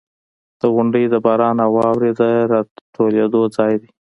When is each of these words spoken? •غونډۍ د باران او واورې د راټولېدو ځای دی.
•غونډۍ 0.73 1.05
د 1.09 1.15
باران 1.25 1.57
او 1.65 1.71
واورې 1.77 2.11
د 2.19 2.21
راټولېدو 2.51 3.41
ځای 3.55 3.73
دی. 3.81 3.89